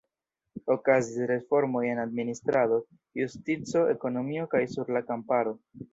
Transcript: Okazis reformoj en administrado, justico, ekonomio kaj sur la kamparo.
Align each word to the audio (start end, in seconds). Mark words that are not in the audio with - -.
Okazis 0.75 1.27
reformoj 1.31 1.83
en 1.89 2.01
administrado, 2.05 2.79
justico, 3.21 3.85
ekonomio 3.95 4.49
kaj 4.55 4.63
sur 4.77 4.91
la 4.99 5.05
kamparo. 5.13 5.55